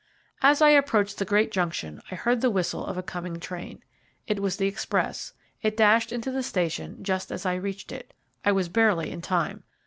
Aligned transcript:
As 0.41 0.63
I 0.63 0.69
approached 0.69 1.19
the 1.19 1.25
great 1.25 1.51
junction 1.51 2.01
I 2.09 2.15
heard 2.15 2.41
the 2.41 2.49
whistle 2.49 2.83
of 2.83 2.97
a 2.97 3.03
coming 3.03 3.39
train. 3.39 3.83
It 4.25 4.39
was 4.39 4.57
the 4.57 4.65
express. 4.65 5.33
It 5.61 5.77
dashed 5.77 6.11
into 6.11 6.31
the 6.31 6.41
station 6.41 7.03
just 7.03 7.31
as 7.31 7.45
I 7.45 7.53
reached 7.53 7.91
it. 7.91 8.15
I 8.43 8.51
was 8.51 8.67
barely 8.67 9.11
in 9.11 9.21
time. 9.21 9.63